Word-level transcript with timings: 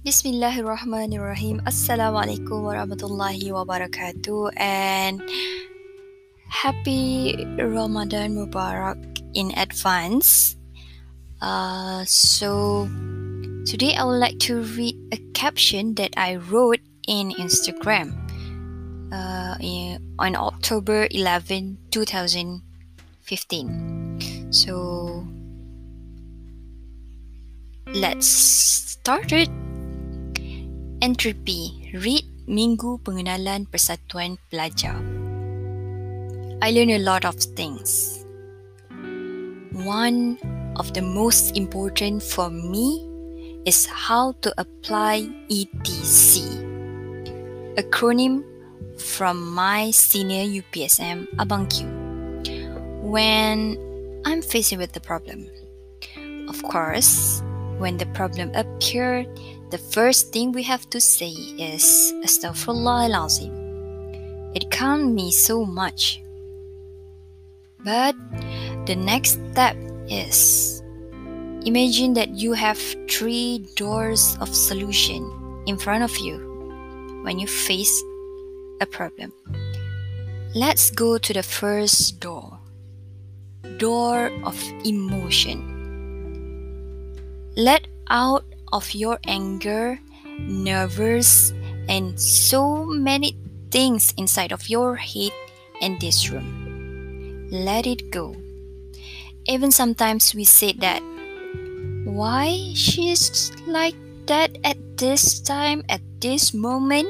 Bismillahirrahmanirrahim. 0.00 1.60
Assalamualaikum 1.68 2.64
warahmatullahi 2.64 3.52
wabarakatuh 3.52 4.48
and 4.56 5.20
happy 6.48 7.36
Ramadan 7.60 8.32
Mubarak 8.32 8.96
in 9.36 9.52
advance. 9.60 10.56
Uh, 11.44 12.00
so 12.08 12.88
today 13.68 13.92
I 13.92 14.08
would 14.08 14.24
like 14.24 14.40
to 14.48 14.64
read 14.72 14.96
a 15.12 15.20
caption 15.36 15.92
that 16.00 16.16
I 16.16 16.40
wrote 16.48 16.80
in 17.04 17.36
Instagram 17.36 18.16
uh, 19.12 19.60
in, 19.60 20.00
on 20.16 20.32
October 20.32 21.12
11, 21.12 21.76
2015. 21.92 22.64
So 24.48 25.28
let's 27.92 28.96
start 28.96 29.36
it. 29.36 29.52
Entropy, 31.00 31.96
read 31.96 32.28
Minggu 32.44 33.00
Pengenalan 33.00 33.64
Persatuan 33.72 34.36
Pelajar. 34.52 35.00
I 36.60 36.76
learned 36.76 36.92
a 36.92 37.00
lot 37.00 37.24
of 37.24 37.40
things. 37.40 38.20
One 39.72 40.36
of 40.76 40.92
the 40.92 41.00
most 41.00 41.56
important 41.56 42.20
for 42.20 42.52
me 42.52 43.08
is 43.64 43.88
how 43.88 44.36
to 44.44 44.52
apply 44.60 45.24
ETC, 45.48 46.44
acronym 47.80 48.44
from 49.00 49.40
my 49.56 49.88
senior 49.96 50.44
UPSM 50.44 51.24
Abang 51.40 51.64
Q. 51.72 51.88
When 53.00 53.80
I'm 54.28 54.44
facing 54.44 54.76
with 54.76 54.92
the 54.92 55.00
problem, 55.00 55.48
of 56.44 56.60
course, 56.68 57.40
when 57.80 57.96
the 57.96 58.04
problem 58.12 58.52
appeared, 58.52 59.32
the 59.70 59.78
first 59.78 60.32
thing 60.32 60.50
we 60.52 60.62
have 60.64 60.90
to 60.90 61.00
say 61.00 61.30
is 61.30 62.12
Astaghfirullahalazim. 62.24 63.54
It 64.54 64.70
can't 64.70 65.20
so 65.30 65.64
much. 65.64 66.20
But 67.84 68.16
the 68.86 68.96
next 68.96 69.38
step 69.52 69.76
is 70.08 70.82
imagine 71.64 72.14
that 72.14 72.30
you 72.30 72.52
have 72.52 72.78
three 73.08 73.66
doors 73.76 74.36
of 74.40 74.54
solution 74.54 75.22
in 75.66 75.78
front 75.78 76.02
of 76.02 76.16
you 76.18 76.38
when 77.22 77.38
you 77.38 77.46
face 77.46 78.02
a 78.80 78.86
problem. 78.86 79.32
Let's 80.54 80.90
go 80.90 81.16
to 81.16 81.32
the 81.32 81.44
first 81.44 82.18
door 82.18 82.58
door 83.78 84.30
of 84.44 84.60
emotion. 84.84 85.64
Let 87.56 87.86
out 88.08 88.44
of 88.72 88.94
your 88.94 89.18
anger, 89.26 89.98
nervous, 90.38 91.52
and 91.88 92.18
so 92.20 92.84
many 92.84 93.36
things 93.70 94.14
inside 94.16 94.52
of 94.52 94.68
your 94.68 94.96
head 94.96 95.32
in 95.80 95.98
this 95.98 96.30
room. 96.30 97.48
Let 97.50 97.86
it 97.86 98.10
go. 98.10 98.36
Even 99.46 99.70
sometimes 99.70 100.34
we 100.34 100.44
say 100.44 100.72
that 100.74 101.02
why 102.04 102.72
she's 102.74 103.52
like 103.66 103.94
that 104.26 104.58
at 104.64 104.76
this 104.96 105.40
time, 105.40 105.82
at 105.88 106.00
this 106.20 106.52
moment? 106.54 107.08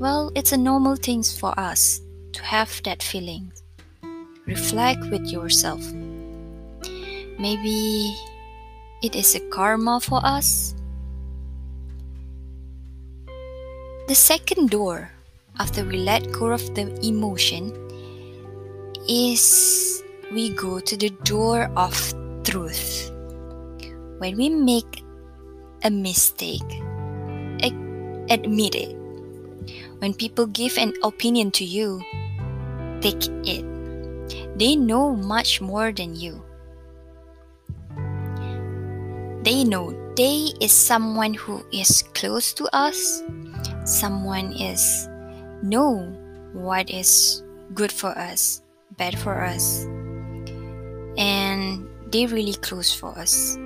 Well, 0.00 0.32
it's 0.34 0.52
a 0.52 0.56
normal 0.56 0.96
thing 0.96 1.22
for 1.22 1.58
us 1.58 2.00
to 2.32 2.42
have 2.42 2.82
that 2.84 3.02
feeling. 3.02 3.52
Reflect 4.46 5.00
with 5.10 5.26
yourself. 5.26 5.80
Maybe 7.38 8.14
it 9.02 9.16
is 9.16 9.34
a 9.34 9.40
karma 9.48 10.00
for 10.00 10.20
us. 10.24 10.74
The 14.08 14.14
second 14.14 14.70
door, 14.70 15.10
after 15.58 15.84
we 15.84 15.98
let 15.98 16.32
go 16.32 16.52
of 16.52 16.74
the 16.74 16.90
emotion, 17.06 17.72
is 19.08 20.02
we 20.32 20.50
go 20.54 20.80
to 20.80 20.96
the 20.96 21.10
door 21.24 21.70
of 21.76 21.94
truth. 22.44 23.10
When 24.18 24.36
we 24.36 24.50
make 24.50 25.02
a 25.82 25.90
mistake, 25.90 26.66
admit 28.30 28.74
it. 28.74 28.96
When 29.98 30.14
people 30.14 30.46
give 30.46 30.78
an 30.78 30.94
opinion 31.02 31.50
to 31.52 31.64
you, 31.64 32.00
take 33.00 33.26
it. 33.44 33.64
They 34.56 34.76
know 34.76 35.14
much 35.16 35.60
more 35.60 35.92
than 35.92 36.14
you. 36.14 36.42
They 39.42 39.64
know 39.64 39.96
they 40.16 40.52
is 40.60 40.72
someone 40.72 41.34
who 41.34 41.64
is 41.72 42.04
close 42.14 42.52
to 42.54 42.68
us. 42.76 43.22
Someone 43.84 44.52
is 44.52 45.08
know 45.62 46.12
what 46.52 46.90
is 46.90 47.42
good 47.74 47.92
for 47.92 48.16
us, 48.16 48.62
bad 48.96 49.18
for 49.18 49.44
us. 49.44 49.84
And 51.16 51.88
they 52.12 52.26
really 52.26 52.54
close 52.54 52.92
for 52.92 53.16
us. 53.18 53.56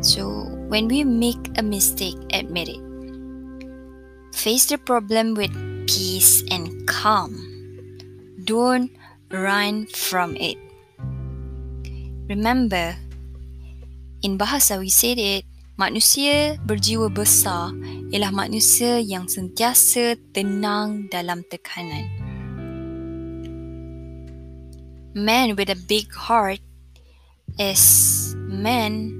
So 0.00 0.46
when 0.68 0.88
we 0.88 1.04
make 1.04 1.58
a 1.58 1.62
mistake, 1.62 2.16
admit 2.32 2.68
it. 2.68 2.82
Face 4.34 4.66
the 4.66 4.78
problem 4.78 5.34
with 5.34 5.52
peace 5.86 6.42
and 6.50 6.86
calm. 6.86 7.34
Don't 8.44 8.90
run 9.30 9.86
from 9.86 10.36
it. 10.36 10.58
Remember, 12.28 12.96
In 14.24 14.40
bahasa 14.40 14.80
we 14.80 14.88
said 14.88 15.20
it, 15.20 15.44
manusia 15.76 16.56
berjiwa 16.64 17.12
besar 17.12 17.76
ialah 18.08 18.32
manusia 18.32 18.96
yang 18.96 19.28
sentiasa 19.28 20.16
tenang 20.32 21.12
dalam 21.12 21.44
tekanan. 21.44 22.08
Man 25.12 25.52
with 25.60 25.68
a 25.68 25.76
big 25.76 26.08
heart 26.08 26.64
is 27.60 27.84
man 28.48 29.12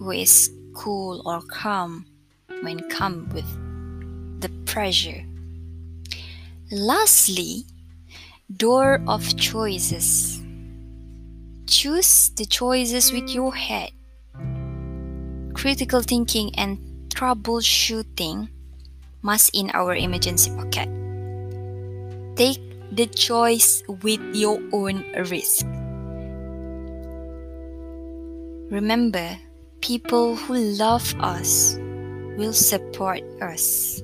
who 0.00 0.16
is 0.16 0.48
cool 0.72 1.20
or 1.28 1.44
calm 1.52 2.08
when 2.64 2.80
come 2.88 3.28
with 3.36 3.44
the 4.40 4.48
pressure. 4.64 5.28
Lastly, 6.72 7.68
door 8.48 9.04
of 9.04 9.28
choices. 9.36 10.40
Choose 11.68 12.32
the 12.32 12.48
choices 12.48 13.12
with 13.12 13.28
your 13.28 13.52
head 13.52 13.95
critical 15.56 16.02
thinking 16.02 16.52
and 16.54 16.76
troubleshooting 17.08 18.48
must 19.22 19.48
in 19.56 19.70
our 19.72 19.96
emergency 19.96 20.52
pocket. 20.52 20.84
Take 22.36 22.60
the 22.92 23.06
choice 23.06 23.82
with 24.04 24.20
your 24.36 24.60
own 24.76 25.00
risk. 25.32 25.64
Remember, 28.68 29.38
people 29.80 30.36
who 30.36 30.76
love 30.76 31.14
us 31.20 31.80
will 32.36 32.52
support 32.52 33.24
us. 33.40 34.02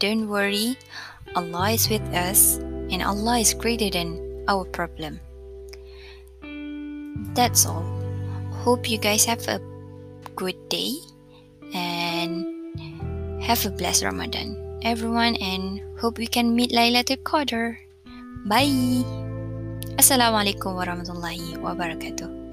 Don't 0.00 0.26
worry, 0.26 0.76
Allah 1.36 1.70
is 1.78 1.88
with 1.88 2.02
us 2.10 2.58
and 2.90 3.02
Allah 3.06 3.38
is 3.38 3.54
greater 3.54 3.88
than 3.88 4.18
our 4.48 4.64
problem. 4.64 5.20
That's 7.38 7.64
all. 7.66 7.86
Hope 8.66 8.90
you 8.90 8.98
guys 8.98 9.24
have 9.24 9.46
a 9.46 9.62
good 10.36 10.56
day 10.68 10.92
and 11.72 12.44
have 13.42 13.64
a 13.64 13.72
blessed 13.72 14.04
Ramadan, 14.04 14.54
everyone, 14.84 15.34
and 15.40 15.80
hope 15.98 16.18
we 16.20 16.28
can 16.28 16.54
meet 16.54 16.70
Laylatul 16.70 17.24
Qadr. 17.24 17.80
Bye. 18.44 19.02
Assalamualaikum 19.96 20.76
warahmatullahi 20.76 21.56
wabarakatuh. 21.58 22.45